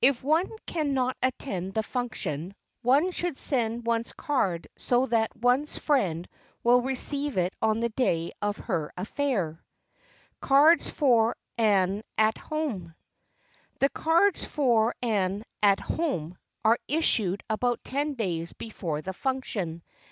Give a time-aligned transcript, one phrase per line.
[0.00, 5.76] If one can not attend the function, one should send one's card so that one's
[5.78, 6.28] friend
[6.62, 9.64] will receive it on the day of her affair.
[9.64, 12.94] [Sidenote: CARDS FOR AN AT HOME]
[13.80, 19.82] The cards for an "At Home" are issued about ten days before the function.